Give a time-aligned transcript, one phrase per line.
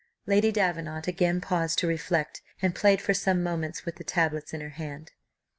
[0.25, 4.59] Lady Davenant again paused to reflect, and played for some moments with the tablets in
[4.59, 5.11] her hand.